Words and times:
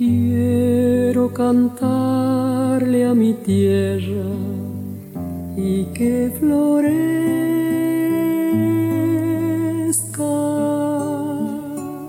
Quiero 0.00 1.30
cantarle 1.34 3.04
a 3.04 3.12
mi 3.12 3.34
tierra 3.34 4.24
y 5.58 5.84
que 5.92 6.32
florezca. 6.40 6.96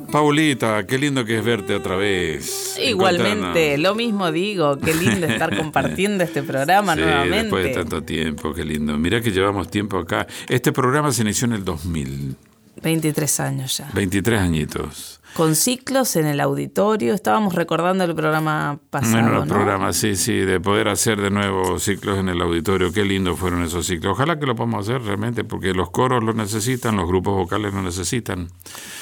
Paulita, 0.09 0.87
qué 0.87 0.97
lindo 0.97 1.25
que 1.25 1.39
es 1.39 1.43
verte 1.43 1.75
otra 1.75 1.97
vez. 1.97 2.79
Igualmente, 2.81 3.77
lo 3.77 3.93
mismo 3.93 4.31
digo, 4.31 4.77
qué 4.77 4.93
lindo 4.93 5.27
estar 5.29 5.57
compartiendo 5.57 6.23
este 6.23 6.43
programa 6.43 6.95
Sí, 6.95 7.01
nuevamente. 7.01 7.37
después 7.39 7.65
de 7.65 7.73
tanto 7.73 8.03
tiempo, 8.03 8.53
qué 8.53 8.63
lindo. 8.63 8.97
Mirá 8.97 9.19
que 9.19 9.31
llevamos 9.31 9.69
tiempo 9.69 9.97
acá. 9.97 10.27
Este 10.47 10.71
programa 10.71 11.11
se 11.11 11.23
inició 11.23 11.45
en 11.47 11.51
el 11.55 11.65
2000, 11.65 12.37
23 12.81 13.39
años 13.39 13.77
ya. 13.77 13.89
23 13.93 14.39
añitos. 14.41 15.19
Con 15.33 15.55
ciclos 15.55 16.17
en 16.17 16.25
el 16.25 16.41
auditorio, 16.41 17.13
estábamos 17.13 17.55
recordando 17.55 18.03
el 18.03 18.13
programa 18.13 18.79
pasado, 18.89 19.13
Bueno, 19.13 19.29
los 19.31 19.47
¿no? 19.47 19.53
programas, 19.53 19.95
sí, 19.95 20.17
sí, 20.17 20.33
de 20.33 20.59
poder 20.59 20.89
hacer 20.89 21.21
de 21.21 21.29
nuevo 21.29 21.79
ciclos 21.79 22.17
en 22.17 22.27
el 22.27 22.41
auditorio, 22.41 22.91
qué 22.91 23.05
lindos 23.05 23.39
fueron 23.39 23.63
esos 23.63 23.85
ciclos. 23.85 24.11
Ojalá 24.11 24.39
que 24.39 24.45
lo 24.45 24.55
podamos 24.55 24.89
hacer 24.89 25.01
realmente, 25.03 25.45
porque 25.45 25.73
los 25.73 25.89
coros 25.89 26.21
lo 26.21 26.33
necesitan, 26.33 26.97
los 26.97 27.07
grupos 27.07 27.33
vocales 27.35 27.73
lo 27.73 27.81
necesitan. 27.81 28.49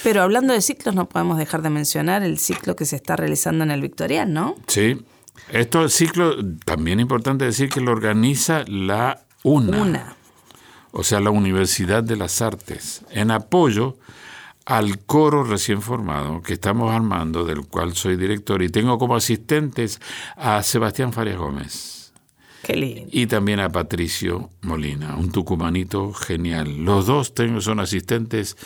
Pero 0.04 0.22
hablando 0.22 0.54
de 0.54 0.62
ciclos, 0.62 0.94
no 0.94 1.10
podemos 1.10 1.40
dejar 1.40 1.64
de 1.64 1.72
mencionar 1.72 2.22
el 2.22 2.38
ciclo 2.38 2.76
que 2.76 2.86
se 2.86 2.96
está 2.96 3.16
realizando 3.16 3.64
en 3.64 3.72
el 3.72 3.82
Victorial, 3.82 4.32
¿no? 4.32 4.56
Sí. 4.68 5.02
Esto 5.52 5.82
el 5.82 5.90
ciclo, 5.90 6.36
también 6.64 7.00
importante 7.00 7.46
decir 7.46 7.70
que 7.70 7.82
lo 7.82 7.92
organiza 7.92 8.66
la 8.68 9.22
UNA, 9.44 9.82
Una. 9.82 10.16
O 10.92 11.04
sea, 11.04 11.20
la 11.20 11.30
Universidad 11.30 12.04
de 12.04 12.16
las 12.16 12.42
Artes, 12.42 13.04
en 13.12 13.32
apoyo 13.32 13.98
al 14.66 15.00
coro 15.00 15.44
recién 15.44 15.82
formado 15.82 16.42
que 16.44 16.54
estamos 16.54 16.92
armando, 16.92 17.44
del 17.44 17.62
cual 17.62 17.96
soy 17.96 18.18
director, 18.18 18.62
y 18.62 18.70
tengo 18.70 18.98
como 18.98 19.16
asistentes 19.16 20.00
a 20.36 20.62
Sebastián 20.62 21.12
Farias 21.12 21.38
Gómez. 21.38 22.14
Qué 22.62 22.76
lindo. 22.76 23.10
y 23.12 23.26
también 23.26 23.62
a 23.62 23.70
Patricio 23.70 24.52
Molina, 24.62 25.16
un 25.16 25.32
tucumanito 25.32 26.14
genial. 26.14 26.84
Los 26.84 27.06
dos 27.06 27.34
tengo, 27.34 27.62
son 27.62 27.80
asistentes 27.80 28.58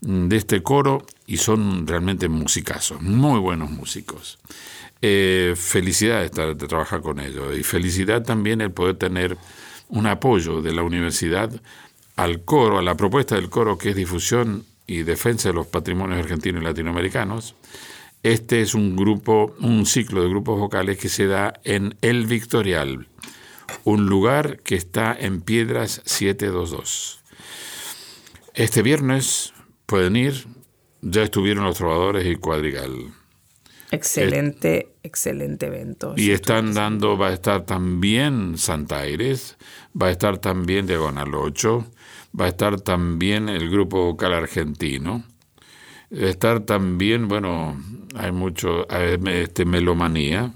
de 0.00 0.36
este 0.36 0.62
coro 0.62 1.04
y 1.26 1.36
son 1.36 1.86
realmente 1.86 2.28
musicazos, 2.28 3.00
muy 3.02 3.38
buenos 3.38 3.70
músicos. 3.70 4.38
Eh, 5.02 5.54
felicidad 5.56 6.20
de, 6.20 6.26
estar, 6.26 6.56
de 6.56 6.66
trabajar 6.66 7.02
con 7.02 7.20
ellos 7.20 7.56
y 7.56 7.62
felicidad 7.62 8.22
también 8.22 8.60
el 8.60 8.70
poder 8.70 8.96
tener 8.96 9.36
un 9.94 10.08
apoyo 10.08 10.60
de 10.60 10.72
la 10.72 10.82
universidad 10.82 11.50
al 12.16 12.44
coro, 12.44 12.78
a 12.78 12.82
la 12.82 12.96
propuesta 12.96 13.36
del 13.36 13.48
coro 13.48 13.78
que 13.78 13.90
es 13.90 13.96
difusión 13.96 14.64
y 14.86 15.04
defensa 15.04 15.48
de 15.48 15.54
los 15.54 15.68
patrimonios 15.68 16.18
argentinos 16.18 16.62
y 16.62 16.64
latinoamericanos. 16.64 17.54
Este 18.24 18.60
es 18.60 18.74
un 18.74 18.96
grupo, 18.96 19.54
un 19.60 19.86
ciclo 19.86 20.22
de 20.22 20.28
grupos 20.28 20.58
vocales 20.58 20.98
que 20.98 21.08
se 21.08 21.26
da 21.26 21.54
en 21.62 21.96
El 22.02 22.26
Victorial, 22.26 23.06
un 23.84 24.06
lugar 24.06 24.58
que 24.60 24.74
está 24.74 25.16
en 25.18 25.40
Piedras 25.40 26.02
722. 26.04 27.20
Este 28.54 28.82
viernes 28.82 29.52
pueden 29.86 30.16
ir, 30.16 30.46
ya 31.02 31.22
estuvieron 31.22 31.64
los 31.64 31.76
trovadores 31.76 32.26
y 32.26 32.34
cuadrigal. 32.34 33.12
Excelente, 33.94 34.88
excelente 35.02 35.66
evento. 35.66 36.14
Y 36.16 36.30
están 36.30 36.74
dando, 36.74 37.16
va 37.16 37.28
a 37.28 37.32
estar 37.32 37.64
también 37.64 38.58
Santa 38.58 39.00
Aires, 39.00 39.56
va 40.00 40.08
a 40.08 40.10
estar 40.10 40.38
también 40.38 40.86
Diagonal 40.86 41.34
8, 41.34 41.86
va 42.38 42.46
a 42.46 42.48
estar 42.48 42.80
también 42.80 43.48
el 43.48 43.70
grupo 43.70 44.04
vocal 44.04 44.32
argentino, 44.34 45.24
va 46.12 46.26
a 46.26 46.30
estar 46.30 46.60
también, 46.60 47.28
bueno, 47.28 47.80
hay 48.16 48.32
mucho, 48.32 48.86
este, 48.88 49.64
Melomanía, 49.64 50.52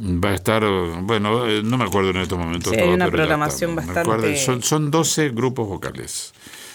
va 0.00 0.30
a 0.30 0.34
estar, 0.34 0.64
bueno, 1.02 1.46
eh, 1.46 1.62
no 1.62 1.78
me 1.78 1.84
acuerdo 1.84 2.10
en 2.10 2.16
estos 2.18 2.38
momentos. 2.38 2.72
Sí, 2.72 2.76
hay 2.78 2.84
todo, 2.84 2.94
una 2.94 3.04
pero 3.06 3.16
ya 3.18 3.22
programación 3.22 3.76
bastante- 3.76 4.36
Son, 4.36 4.62
son 4.62 4.90
12 4.90 5.30
grupos 5.30 5.68
vocales, 5.68 6.32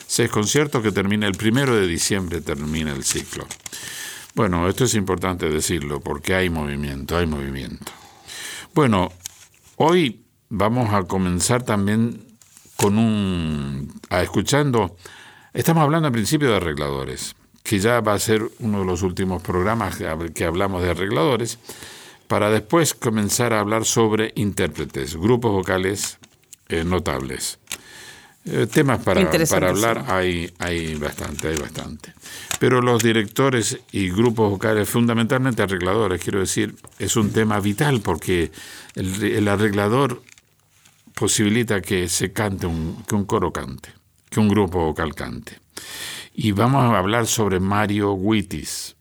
seis 0.07 0.29
conciertos 0.29 0.81
que 0.81 0.91
termina 0.91 1.27
el 1.27 1.33
primero 1.33 1.75
de 1.75 1.85
diciembre, 1.87 2.41
termina 2.41 2.93
el 2.93 3.03
ciclo. 3.03 3.45
Bueno, 4.39 4.69
esto 4.69 4.85
es 4.85 4.95
importante 4.95 5.49
decirlo 5.49 5.99
porque 5.99 6.33
hay 6.33 6.49
movimiento, 6.49 7.17
hay 7.17 7.25
movimiento. 7.25 7.91
Bueno, 8.73 9.11
hoy 9.75 10.23
vamos 10.47 10.93
a 10.93 11.03
comenzar 11.03 11.63
también 11.63 12.25
con 12.77 12.97
un... 12.97 13.91
A 14.09 14.21
escuchando, 14.21 14.95
estamos 15.51 15.83
hablando 15.83 16.07
al 16.07 16.13
principio 16.13 16.47
de 16.51 16.55
arregladores, 16.55 17.35
que 17.63 17.79
ya 17.79 17.99
va 17.99 18.13
a 18.13 18.19
ser 18.19 18.49
uno 18.59 18.79
de 18.79 18.85
los 18.85 19.01
últimos 19.01 19.41
programas 19.41 19.97
que 19.97 20.07
hab- 20.07 20.31
que 20.31 20.45
hablamos 20.45 20.83
de 20.83 20.91
arregladores, 20.91 21.59
para 22.29 22.49
después 22.49 22.93
comenzar 22.93 23.51
a 23.51 23.59
hablar 23.59 23.83
sobre 23.83 24.31
intérpretes, 24.35 25.17
grupos 25.17 25.51
vocales 25.51 26.17
eh, 26.69 26.85
notables. 26.85 27.58
Eh, 28.45 28.67
temas 28.67 29.03
para, 29.03 29.21
hablar 29.67 30.05
hay, 30.07 30.51
hay 30.59 30.95
bastante, 30.95 31.49
hay 31.49 31.57
bastante. 31.57 32.13
Pero 32.59 32.81
los 32.81 33.03
directores 33.03 33.79
y 33.91 34.09
grupos 34.09 34.49
vocales, 34.49 34.89
fundamentalmente 34.89 35.61
arregladores, 35.61 36.21
quiero 36.21 36.39
decir, 36.39 36.75
es 36.97 37.15
un 37.15 37.31
tema 37.31 37.59
vital 37.59 38.01
porque 38.01 38.51
el, 38.95 39.23
el 39.23 39.47
arreglador 39.47 40.23
posibilita 41.13 41.81
que 41.81 42.07
se 42.07 42.31
cante, 42.31 42.65
un, 42.65 43.03
que 43.05 43.13
un 43.13 43.25
coro 43.25 43.51
cante, 43.51 43.89
que 44.29 44.39
un 44.39 44.47
grupo 44.47 44.79
vocal 44.79 45.13
cante. 45.13 45.59
Y 46.33 46.53
vamos 46.53 46.83
a 46.83 46.97
hablar 46.97 47.27
sobre 47.27 47.59
Mario 47.59 48.13
Wittis, 48.13 48.95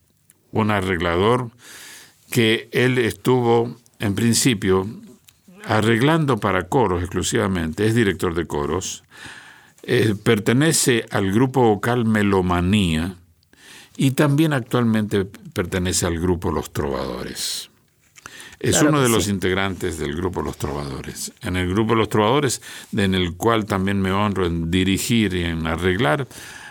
un 0.50 0.72
arreglador 0.72 1.50
que 2.30 2.68
él 2.72 2.98
estuvo 2.98 3.76
en 4.00 4.14
principio 4.14 4.86
arreglando 5.68 6.38
para 6.38 6.66
coros 6.66 7.02
exclusivamente, 7.02 7.86
es 7.86 7.94
director 7.94 8.34
de 8.34 8.46
coros, 8.46 9.04
eh, 9.82 10.14
pertenece 10.20 11.04
al 11.10 11.30
grupo 11.30 11.60
vocal 11.60 12.06
Melomanía 12.06 13.16
y 13.96 14.12
también 14.12 14.54
actualmente 14.54 15.26
pertenece 15.52 16.06
al 16.06 16.18
grupo 16.18 16.50
Los 16.50 16.72
Trovadores. 16.72 17.70
Es 18.58 18.78
Claro 18.78 18.88
uno 18.88 19.02
de 19.02 19.10
los 19.10 19.28
integrantes 19.28 19.98
del 19.98 20.16
grupo 20.16 20.40
Los 20.40 20.56
Trovadores. 20.56 21.32
En 21.42 21.56
el 21.56 21.68
grupo 21.68 21.94
Los 21.94 22.08
Trovadores, 22.08 22.62
en 22.96 23.14
el 23.14 23.36
cual 23.36 23.66
también 23.66 24.00
me 24.00 24.10
honro 24.10 24.46
en 24.46 24.70
dirigir 24.70 25.34
y 25.34 25.44
en 25.44 25.66
arreglar, 25.66 26.26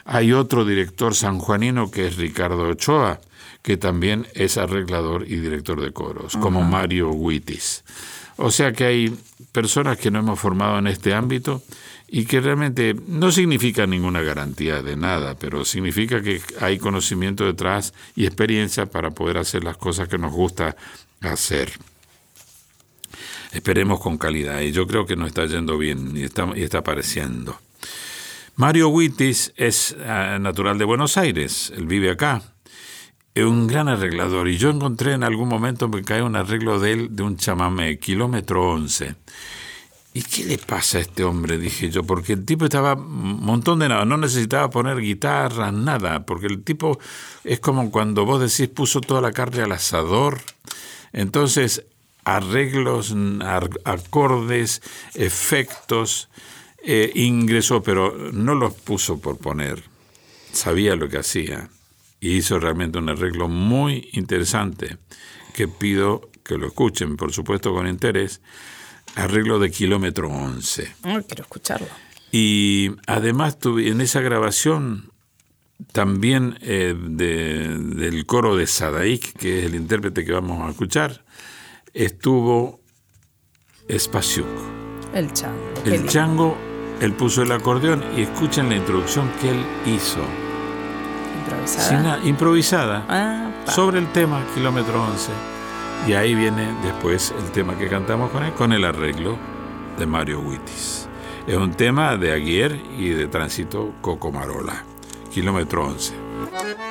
hay 0.06 0.34
otro 0.34 0.66
director 0.66 1.14
sanjuanino 1.14 1.92
que 1.92 2.08
es 2.08 2.18
Ricardo 2.18 2.68
Ochoa, 2.68 3.22
que 3.62 3.78
también 3.78 4.26
es 4.34 4.58
arreglador 4.58 5.24
y 5.28 5.36
director 5.36 5.80
de 5.82 5.94
coros, 5.94 6.36
como 6.36 6.64
Mario 6.64 7.12
Wittis. 7.12 7.84
O 8.38 8.52
sea 8.52 8.72
que 8.72 8.86
hay 8.86 9.18
personas 9.52 9.98
que 9.98 10.12
no 10.12 10.20
hemos 10.20 10.40
formado 10.40 10.78
en 10.78 10.88
este 10.88 11.14
ámbito 11.14 11.64
y 12.08 12.26
que 12.26 12.40
realmente 12.40 12.96
no 13.08 13.32
significa 13.32 13.86
ninguna 13.86 14.22
garantía 14.22 14.82
de 14.82 14.96
nada, 14.96 15.36
pero 15.36 15.66
significa 15.66 16.22
que 16.22 16.42
hay 16.62 16.78
conocimiento 16.78 17.46
detrás 17.46 17.94
y 18.16 18.26
experiencia 18.26 18.86
para 18.86 19.12
poder 19.12 19.38
hacer 19.38 19.64
las 19.64 19.78
cosas 19.78 20.08
que 20.08 20.18
nos 20.18 20.32
gusta 20.32 20.76
hacer. 21.22 21.74
Esperemos 23.52 24.00
con 24.00 24.18
calidad 24.18 24.62
y 24.62 24.72
yo 24.72 24.88
creo 24.88 25.06
que 25.06 25.16
nos 25.16 25.28
está 25.28 25.46
yendo 25.46 25.78
bien 25.78 26.16
y 26.16 26.24
está, 26.24 26.48
y 26.56 26.64
está 26.64 26.80
apareciendo. 26.80 27.60
Mario 28.56 28.90
Wittis 28.90 29.54
es 29.56 29.96
ah, 30.06 30.38
natural 30.40 30.78
de 30.78 30.86
Buenos 30.86 31.18
Aires, 31.18 31.72
él 31.76 31.88
vive 31.88 32.10
acá. 32.10 32.42
Un 33.46 33.68
gran 33.68 33.88
arreglador 33.88 34.48
y 34.48 34.58
yo 34.58 34.70
encontré 34.70 35.14
en 35.14 35.24
algún 35.24 35.48
momento 35.50 35.88
me 35.88 36.04
cae 36.04 36.22
un 36.24 36.36
arreglo 36.36 36.80
de 36.80 36.92
él 36.94 37.16
de 37.16 37.24
un 37.24 37.38
chamamé, 37.38 38.00
kilómetro 38.00 38.72
11. 38.72 39.16
¿Y 40.14 40.22
qué 40.24 40.46
le 40.46 40.58
pasa 40.58 40.98
a 40.98 41.02
este 41.02 41.24
hombre? 41.24 41.58
Dije 41.60 41.90
yo, 41.92 42.04
porque 42.04 42.34
el 42.34 42.46
tipo 42.46 42.66
estaba 42.66 42.94
un 42.96 43.44
montón 43.46 43.80
de 43.80 43.90
nada, 43.90 44.06
no 44.06 44.18
necesitaba 44.18 44.70
poner 44.72 45.00
guitarra, 45.00 45.72
nada, 45.72 46.26
porque 46.26 46.48
el 46.48 46.64
tipo 46.64 46.98
es 47.44 47.60
como 47.60 47.92
cuando 47.92 48.26
vos 48.26 48.40
decís 48.42 48.74
puso 48.74 49.00
toda 49.02 49.22
la 49.22 49.32
carne 49.32 49.62
al 49.62 49.72
asador, 49.74 50.40
entonces 51.14 51.84
arreglos, 52.24 53.14
ar- 53.42 53.70
acordes, 53.84 54.82
efectos, 55.14 56.30
eh, 56.84 57.12
ingresó, 57.14 57.84
pero 57.84 58.16
no 58.34 58.56
los 58.56 58.74
puso 58.74 59.20
por 59.20 59.38
poner, 59.38 59.84
sabía 60.52 60.96
lo 60.96 61.10
que 61.10 61.20
hacía 61.20 61.70
y 62.20 62.32
hizo 62.38 62.60
realmente 62.60 62.98
un 62.98 63.10
arreglo 63.10 63.48
muy 63.48 64.10
interesante 64.14 64.98
que 65.54 65.68
pido 65.68 66.30
que 66.44 66.58
lo 66.58 66.68
escuchen, 66.68 67.18
por 67.18 67.32
supuesto 67.34 67.74
con 67.74 67.88
interés, 67.88 68.42
arreglo 69.16 69.60
de 69.60 69.70
kilómetro 69.72 70.30
11. 70.30 70.96
Ay, 71.04 71.24
quiero 71.28 71.44
escucharlo. 71.44 71.88
Y 72.32 72.92
además 73.08 73.60
tuve, 73.60 73.90
en 73.90 74.02
esa 74.02 74.22
grabación 74.22 75.12
también 75.92 76.58
eh, 76.62 76.96
de- 77.00 77.78
del 77.78 78.26
coro 78.26 78.56
de 78.56 78.66
Sadaik, 78.68 79.34
que 79.38 79.60
es 79.60 79.66
el 79.66 79.76
intérprete 79.76 80.26
que 80.26 80.32
vamos 80.32 80.62
a 80.68 80.72
escuchar, 80.72 81.24
estuvo 81.94 82.80
Spasiuk. 83.98 84.48
El 85.14 85.32
chango. 85.34 85.74
El 85.86 86.06
chango, 86.08 86.58
él 87.02 87.14
puso 87.14 87.42
el 87.44 87.52
acordeón 87.52 88.04
y 88.18 88.22
escuchen 88.22 88.70
la 88.70 88.76
introducción 88.76 89.32
que 89.42 89.50
él 89.52 89.66
hizo. 89.86 90.24
Improvisada. 91.68 92.18
Sin 92.20 92.30
improvisada. 92.30 93.06
Ah, 93.10 93.52
sobre 93.68 94.00
el 94.00 94.08
tema 94.14 94.42
Kilómetro 94.56 95.04
11. 95.04 95.32
Y 96.08 96.14
ahí 96.14 96.34
viene 96.34 96.74
después 96.84 97.34
el 97.38 97.52
tema 97.52 97.78
que 97.78 97.90
cantamos 97.90 98.32
con 98.32 98.44
él, 98.44 98.54
con 98.54 98.72
el 98.72 98.86
arreglo 98.86 99.38
de 99.98 100.06
Mario 100.06 100.40
Wittis. 100.40 101.10
Es 101.46 101.58
un 101.58 101.74
tema 101.74 102.16
de 102.16 102.32
Aguirre 102.32 102.82
y 102.98 103.10
de 103.10 103.28
Tránsito 103.28 103.94
Cocomarola. 104.02 104.84
Kilómetro 105.34 105.88
11. 105.88 106.87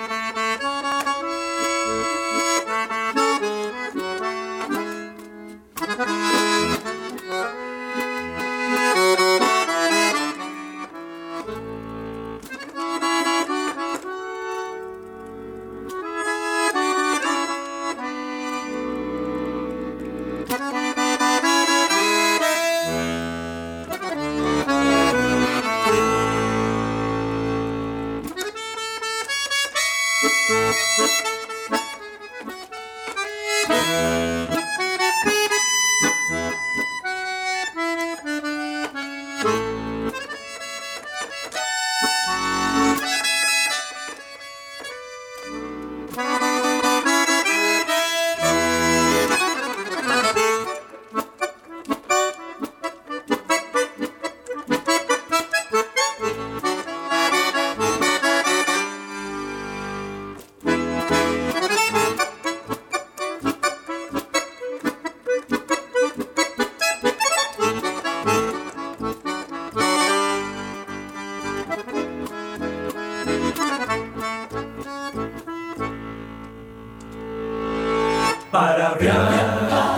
para 78.56 78.86
arriba. 78.88 79.95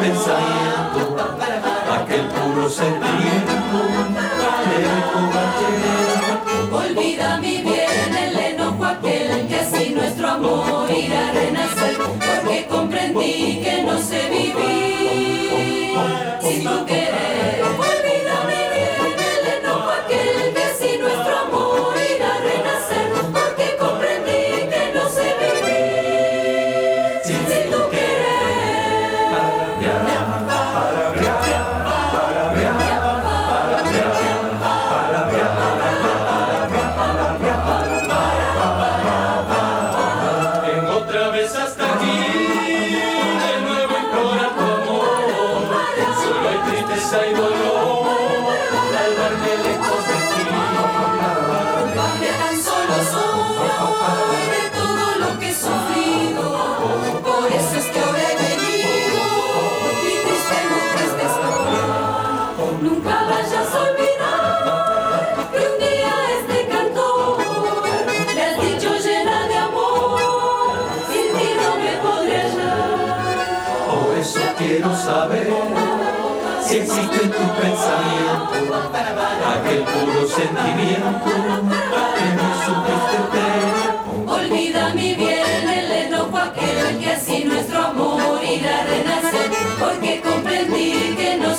pensamiento, 0.00 1.14
aquel 1.92 2.24
puro 2.28 2.70
sentido. 2.70 3.19
quiero 74.70 74.96
saber 74.96 75.48
si 76.62 76.76
existe 76.76 77.18
tu 77.18 77.44
pensamiento 77.60 78.54
aquel 79.52 79.82
puro 79.82 80.28
sentimiento 80.28 81.26
que 82.16 82.26
no 82.38 82.48
supiste 82.64 83.18
tener. 83.32 83.74
Olvida 84.28 84.94
mi 84.94 85.14
bien 85.14 85.68
el 85.68 85.90
enojo 85.90 86.38
aquel 86.38 86.98
que 87.00 87.10
así 87.10 87.44
nuestro 87.46 87.84
amor 87.84 88.40
irá 88.44 88.82
a 88.82 88.84
renacer, 88.84 89.50
porque 89.80 90.20
comprendí 90.20 91.16
que 91.16 91.36
no 91.38 91.49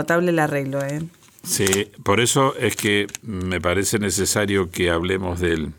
Notable 0.00 0.30
el 0.30 0.38
arreglo, 0.38 0.82
¿eh? 0.82 1.02
Sí, 1.42 1.90
por 2.02 2.20
eso 2.20 2.56
es 2.56 2.74
que 2.74 3.06
me 3.20 3.60
parece 3.60 3.98
necesario 3.98 4.70
que 4.70 4.88
hablemos 4.88 5.40
de 5.40 5.52
él. 5.52 5.72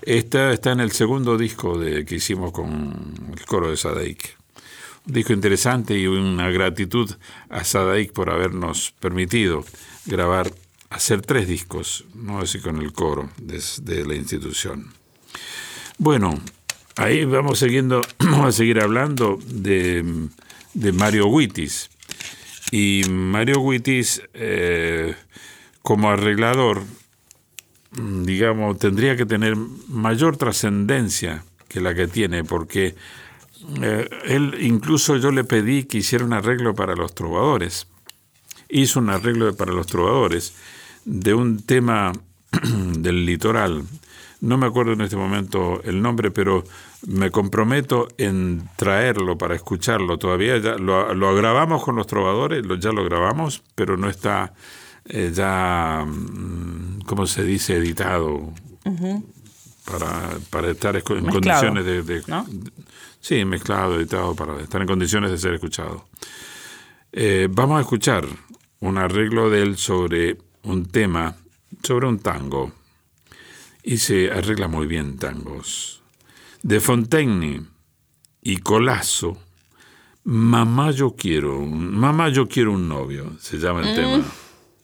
Esta 0.00 0.52
está 0.54 0.72
en 0.72 0.80
el 0.80 0.90
segundo 0.90 1.36
disco 1.36 1.78
de, 1.78 2.06
que 2.06 2.14
hicimos 2.14 2.50
con 2.52 3.14
el 3.30 3.44
coro 3.44 3.68
de 3.68 3.76
Sadaik. 3.76 4.38
Un 5.06 5.12
disco 5.12 5.34
interesante 5.34 5.98
y 5.98 6.06
una 6.06 6.48
gratitud 6.48 7.10
a 7.50 7.62
Sadaik 7.62 8.12
por 8.12 8.30
habernos 8.30 8.94
permitido 9.00 9.66
grabar, 10.06 10.50
hacer 10.88 11.20
tres 11.20 11.46
discos, 11.46 12.06
no 12.14 12.38
así 12.38 12.60
con 12.60 12.78
el 12.78 12.94
coro 12.94 13.28
de, 13.36 14.06
la 14.06 14.14
institución. 14.14 14.94
Bueno, 15.98 16.40
ahí 16.96 17.26
vamos 17.26 17.58
siguiendo, 17.58 18.00
vamos 18.18 18.46
a 18.46 18.52
seguir 18.52 18.80
hablando 18.80 19.38
de, 19.44 20.02
de 20.72 20.92
Mario 20.92 21.26
Wittis 21.26 21.90
y 22.70 23.02
Mario 23.08 23.60
Wittis, 23.60 24.22
eh, 24.34 25.14
como 25.82 26.10
arreglador, 26.10 26.82
digamos, 27.92 28.78
tendría 28.78 29.16
que 29.16 29.26
tener 29.26 29.56
mayor 29.88 30.36
trascendencia 30.36 31.44
que 31.68 31.80
la 31.80 31.94
que 31.94 32.06
tiene, 32.08 32.44
porque 32.44 32.94
eh, 33.82 34.08
él 34.24 34.56
incluso 34.60 35.16
yo 35.16 35.30
le 35.30 35.44
pedí 35.44 35.84
que 35.84 35.98
hiciera 35.98 36.24
un 36.24 36.32
arreglo 36.32 36.74
para 36.74 36.94
los 36.94 37.14
trovadores. 37.14 37.86
Hizo 38.68 39.00
un 39.00 39.10
arreglo 39.10 39.54
para 39.56 39.72
los 39.72 39.86
trovadores 39.86 40.54
de 41.04 41.34
un 41.34 41.62
tema 41.62 42.12
del 42.98 43.24
litoral. 43.24 43.84
No 44.40 44.56
me 44.56 44.66
acuerdo 44.66 44.92
en 44.92 45.00
este 45.00 45.16
momento 45.16 45.80
el 45.82 46.00
nombre, 46.00 46.30
pero 46.30 46.64
me 47.06 47.30
comprometo 47.30 48.08
en 48.18 48.68
traerlo 48.76 49.36
para 49.36 49.54
escucharlo. 49.54 50.18
Todavía 50.18 50.58
ya 50.58 50.76
lo, 50.76 51.34
grabamos 51.34 51.82
con 51.82 51.96
los 51.96 52.06
trovadores, 52.06 52.64
lo, 52.64 52.76
ya 52.76 52.92
lo 52.92 53.04
grabamos, 53.04 53.62
pero 53.74 53.96
no 53.96 54.08
está 54.08 54.54
eh, 55.06 55.32
ya, 55.34 56.04
mm, 56.06 57.00
¿cómo 57.06 57.26
se 57.26 57.42
dice?, 57.42 57.76
editado 57.76 58.52
para, 59.84 60.38
para, 60.50 60.70
estar 60.70 60.94
en 60.96 61.02
condiciones 61.02 61.84
de... 61.84 62.22
sí, 63.20 63.44
mezclado, 63.44 63.96
editado, 63.96 64.34
para 64.34 64.60
estar 64.60 64.80
en 64.80 64.86
condiciones 64.86 65.30
de 65.30 65.38
ser 65.38 65.54
escuchado. 65.54 66.04
Eh, 67.12 67.48
vamos 67.50 67.78
a 67.78 67.80
escuchar 67.80 68.26
un 68.80 68.98
arreglo 68.98 69.50
de 69.50 69.62
él 69.62 69.76
sobre 69.76 70.38
un 70.62 70.86
tema, 70.86 71.36
sobre 71.82 72.06
un 72.06 72.18
tango. 72.18 72.72
Y 73.88 73.96
se 73.96 74.30
arregla 74.30 74.68
muy 74.68 74.86
bien 74.86 75.16
tangos. 75.16 76.02
De 76.62 76.78
Fontaine 76.78 77.62
y 78.42 78.58
Colasso, 78.58 79.38
Mamá 80.24 80.90
yo 80.90 81.16
quiero, 81.16 81.64
mamá 81.64 82.28
yo 82.28 82.48
quiero 82.48 82.72
un 82.72 82.86
novio, 82.86 83.32
se 83.40 83.56
llama 83.56 83.80
el 83.80 83.92
mm. 83.92 83.96
tema. 83.96 84.24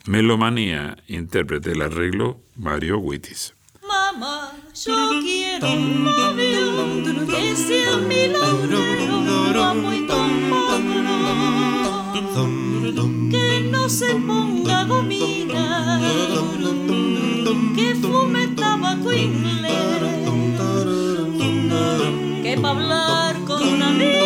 Melomanía, 0.07 0.97
intérprete 1.07 1.73
el 1.73 1.83
arreglo, 1.83 2.41
Mario 2.57 2.97
Wittis. 2.99 3.53
Mamá, 3.87 4.53
yo 4.75 5.11
quiero 5.21 5.71
un 5.71 6.05
novio 6.05 7.27
que 7.27 7.57
sea 7.57 7.99
mi 7.99 8.29
muy 9.83 10.07
que 13.31 13.69
no 13.71 13.87
se 13.87 14.15
ponga 14.15 14.85
gomina, 14.85 16.01
que 17.77 17.95
fume 17.97 18.44
inglés, 19.15 19.73
que 22.43 22.59
pa' 22.61 22.71
hablar 22.71 23.37
con 23.45 23.63
una 23.63 23.91
mina 23.91 24.24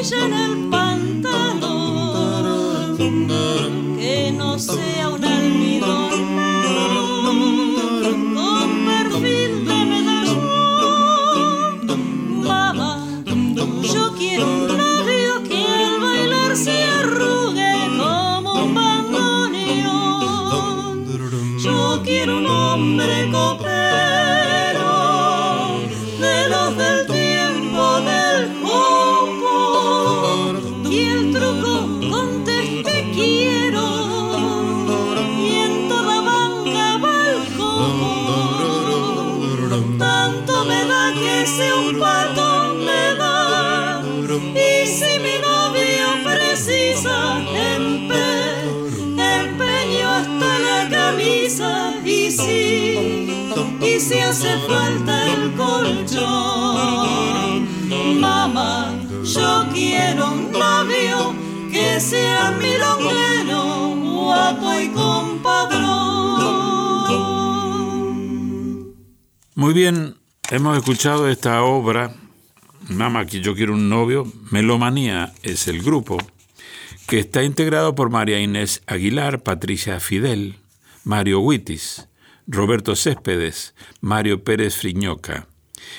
trencilla 0.00 0.24
en 0.24 0.32
el 0.32 0.70
pantalón, 0.70 1.26
que 3.98 4.32
no 4.32 4.58
sea 4.58 5.10
un 5.10 5.24
almidón 5.24 5.99
si 54.00 54.18
hace 54.18 54.58
falta 54.66 55.32
el 55.32 55.52
colchón. 55.52 56.20
Mamá, 58.20 58.94
yo 59.24 59.66
quiero 59.72 60.32
un 60.32 60.50
novio 60.52 61.34
que 61.70 62.00
sea 62.00 62.52
milonguero, 62.52 63.94
guapo 63.94 64.80
y 64.80 64.88
compadrón. 64.88 66.20
Muy 69.54 69.74
bien, 69.74 70.16
hemos 70.50 70.78
escuchado 70.78 71.28
esta 71.28 71.62
obra, 71.62 72.14
Mamá, 72.88 73.26
que 73.26 73.40
yo 73.40 73.54
quiero 73.54 73.74
un 73.74 73.90
novio, 73.90 74.26
Melomanía 74.50 75.34
es 75.42 75.68
el 75.68 75.82
grupo, 75.82 76.16
que 77.06 77.18
está 77.18 77.42
integrado 77.44 77.94
por 77.94 78.08
María 78.08 78.40
Inés 78.40 78.82
Aguilar, 78.86 79.42
Patricia 79.42 80.00
Fidel, 80.00 80.56
Mario 81.04 81.40
Huitis, 81.40 82.08
Roberto 82.50 82.96
Céspedes, 82.96 83.74
Mario 84.00 84.42
Pérez 84.42 84.76
Friñoca 84.76 85.46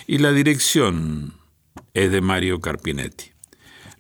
y 0.06 0.18
la 0.18 0.34
dirección 0.34 1.34
es 1.94 2.12
de 2.12 2.22
Mario 2.22 2.60
Carpinetti. 2.60 3.32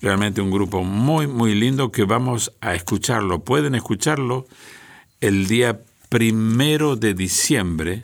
Realmente 0.02 0.42
un 0.42 0.52
grupo 0.52 0.84
muy, 0.84 1.28
muy 1.28 1.56
lindo 1.56 1.92
que 1.92 2.04
vamos 2.04 2.52
a 2.60 2.76
escucharlo. 2.76 3.44
Pueden 3.44 3.76
escucharlo 3.76 4.48
el 5.22 5.48
día 5.48 5.80
primero 6.10 6.96
de 6.96 7.14
diciembre. 7.14 8.04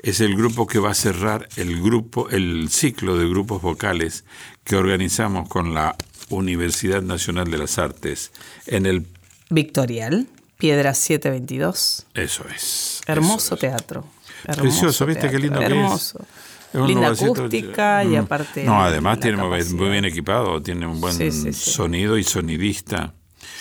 Es 0.00 0.20
el 0.20 0.36
grupo 0.36 0.66
que 0.66 0.78
va 0.78 0.90
a 0.90 0.94
cerrar 0.94 1.48
el 1.56 1.82
grupo, 1.82 2.28
el 2.28 2.68
ciclo 2.68 3.18
de 3.18 3.28
grupos 3.28 3.62
vocales 3.62 4.24
que 4.62 4.76
organizamos 4.76 5.48
con 5.48 5.74
la 5.74 5.96
Universidad 6.28 7.02
Nacional 7.02 7.50
de 7.50 7.58
las 7.58 7.78
Artes 7.78 8.30
en 8.66 8.86
el 8.86 9.06
Victorial. 9.50 10.28
Piedra 10.58 10.92
722. 10.92 12.06
Eso 12.14 12.44
es. 12.54 13.00
Hermoso 13.06 13.56
teatro. 13.56 14.04
Precioso, 14.44 15.06
¿viste 15.06 15.30
qué 15.30 15.38
lindo 15.38 15.60
hermoso. 15.60 16.18
que 16.18 16.78
es? 16.78 16.84
Linda 16.86 17.08
acústica 17.08 18.04
y 18.04 18.08
mm. 18.08 18.16
aparte. 18.16 18.64
No, 18.64 18.82
además 18.82 19.20
tiene 19.20 19.36
muy 19.38 19.88
bien 19.88 20.04
equipado, 20.04 20.60
tiene 20.60 20.86
un 20.86 21.00
buen 21.00 21.32
sonido 21.54 22.18
y 22.18 22.24
sonidista. 22.24 23.14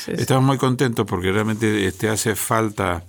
Estamos 0.07 0.43
muy 0.43 0.57
contentos 0.57 1.05
porque 1.05 1.31
realmente 1.31 1.85
este 1.85 2.09
hace 2.09 2.35
falta 2.35 3.03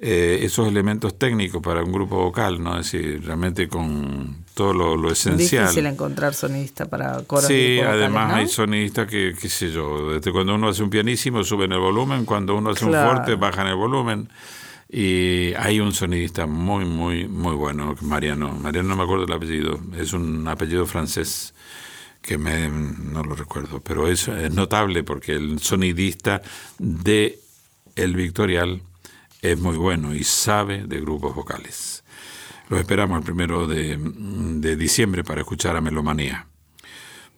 eh, 0.00 0.38
esos 0.42 0.68
elementos 0.68 1.18
técnicos 1.18 1.60
para 1.60 1.82
un 1.82 1.90
grupo 1.90 2.16
vocal, 2.16 2.62
¿no? 2.62 2.78
Es 2.78 2.92
decir, 2.92 3.20
realmente 3.24 3.66
con 3.66 4.44
todo 4.54 4.72
lo, 4.72 4.96
lo 4.96 5.10
esencial. 5.10 5.64
Difícil 5.64 5.86
encontrar 5.86 6.34
sonidista 6.34 6.86
para 6.86 7.20
coros. 7.22 7.46
Sí, 7.46 7.80
además 7.80 8.32
hay 8.34 8.46
sonistas 8.46 9.08
que, 9.08 9.34
qué 9.40 9.48
sé 9.48 9.72
yo, 9.72 10.12
desde 10.12 10.30
cuando 10.30 10.54
uno 10.54 10.68
hace 10.68 10.84
un 10.84 10.90
pianísimo 10.90 11.42
suben 11.42 11.72
el 11.72 11.80
volumen, 11.80 12.24
cuando 12.24 12.54
uno 12.54 12.70
hace 12.70 12.84
un 12.84 12.92
fuerte 12.92 13.34
bajan 13.34 13.66
el 13.66 13.74
volumen. 13.74 14.28
Y 14.88 15.52
hay 15.54 15.80
un 15.80 15.92
sonidista 15.92 16.46
muy, 16.46 16.84
muy, 16.84 17.26
muy 17.26 17.56
bueno, 17.56 17.96
Mariano. 18.00 18.52
Mariano 18.52 18.90
no 18.90 18.96
me 18.96 19.02
acuerdo 19.02 19.24
el 19.24 19.32
apellido, 19.32 19.80
es 19.98 20.12
un 20.12 20.46
apellido 20.46 20.86
francés 20.86 21.54
que 22.22 22.38
me, 22.38 22.68
no 22.68 23.24
lo 23.24 23.34
recuerdo, 23.34 23.80
pero 23.80 24.08
eso 24.08 24.36
es 24.36 24.52
notable 24.54 25.02
porque 25.02 25.32
el 25.32 25.58
sonidista 25.58 26.40
de 26.78 27.38
El 27.96 28.14
Victorial 28.14 28.80
es 29.42 29.58
muy 29.60 29.76
bueno 29.76 30.14
y 30.14 30.24
sabe 30.24 30.84
de 30.86 31.00
grupos 31.00 31.34
vocales. 31.34 32.04
Lo 32.68 32.78
esperamos 32.78 33.18
el 33.18 33.24
primero 33.24 33.66
de, 33.66 33.96
de 33.98 34.76
diciembre 34.76 35.24
para 35.24 35.40
escuchar 35.40 35.76
a 35.76 35.80
Melomanía. 35.80 36.46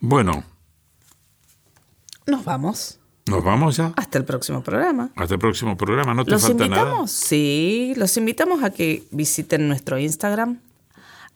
Bueno, 0.00 0.44
Nos 2.26 2.44
vamos. 2.44 2.98
nos 3.26 3.44
vamos 3.44 3.76
ya. 3.76 3.92
Hasta 3.96 4.18
el 4.18 4.24
próximo 4.24 4.62
programa. 4.62 5.10
Hasta 5.14 5.34
el 5.34 5.40
próximo 5.40 5.76
programa. 5.76 6.14
No 6.14 6.24
te 6.24 6.32
Los 6.32 6.42
falta 6.42 6.64
invitamos, 6.64 6.92
nada. 6.94 7.06
sí, 7.06 7.92
los 7.96 8.16
invitamos 8.16 8.62
a 8.64 8.70
que 8.70 9.04
visiten 9.10 9.68
nuestro 9.68 9.98
Instagram, 9.98 10.60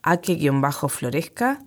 a 0.02 0.16
que 0.16 0.50
bajo 0.50 0.88
florezca, 0.88 1.62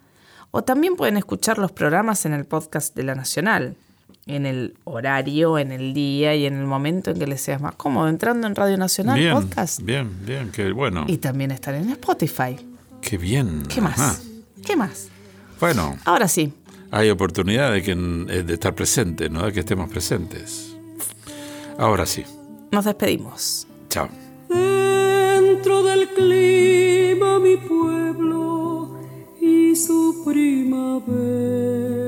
o 0.51 0.63
también 0.63 0.96
pueden 0.96 1.18
escuchar 1.18 1.58
los 1.60 1.72
programas 1.72 2.25
en 2.25 2.34
el 2.34 2.46
podcast 2.46 2.96
de 2.96 3.04
la 3.04 3.16
Nacional, 3.16 3.75
en 4.26 4.46
el 4.46 4.76
horario, 4.84 5.58
en 5.58 5.72
el 5.72 5.94
día 5.94 6.36
y 6.36 6.46
en 6.46 6.56
el 6.56 6.66
momento 6.66 7.12
en 7.12 7.20
que 7.20 7.28
les 7.28 7.42
sea 7.42 7.60
más 7.60 7.76
cómodo, 7.76 8.10
entrando 8.10 8.46
en 8.48 8.56
Radio 8.56 8.78
Nacional 8.78 9.18
Bien, 9.20 9.34
Podcast. 9.34 9.82
bien, 9.82 10.10
bien, 10.26 10.52
qué 10.52 10.72
bueno. 10.72 11.06
Y 11.08 11.18
también 11.18 11.52
están 11.52 11.76
en 11.76 11.90
Spotify. 11.92 12.58
Qué 13.02 13.18
bien. 13.18 13.64
¿Qué 13.68 13.80
más? 13.82 13.98
Ajá. 14.00 14.18
¿Qué 14.66 14.76
más? 14.76 15.08
Bueno, 15.60 15.98
Ahora 16.06 16.28
sí, 16.28 16.52
hay 16.92 17.10
oportunidad 17.10 17.72
de, 17.72 17.82
que, 17.82 17.92
eh, 17.92 18.44
de 18.44 18.54
estar 18.54 18.76
presentes, 18.76 19.32
¿no? 19.32 19.46
De 19.46 19.54
que 19.54 19.62
estemos 19.62 19.90
presentes. 19.90 20.76
Ahora 21.78 22.06
sí. 22.06 22.24
nos 22.72 22.86
despedimos. 22.86 23.66
Chao. 23.90 24.10
Dentro 24.50 25.84
del 25.84 26.08
clima 26.10 27.40
mi 27.40 27.56
pueblo 27.58 29.00
y 29.40 29.76
su 29.76 30.24
primavera. 30.26 32.07